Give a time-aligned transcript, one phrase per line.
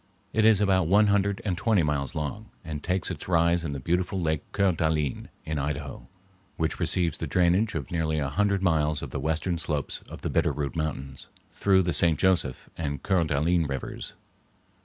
[0.33, 3.79] It is about one hundred and twenty miles long, and takes its rise in the
[3.79, 6.07] beautiful Lake Coeur d'Alene, in Idaho,
[6.57, 10.29] which receives the drainage of nearly a hundred miles of the western slopes of the
[10.31, 12.17] Bitter Root Mountains, through the St.
[12.17, 14.15] Joseph and Coeur d'Alene Rivers.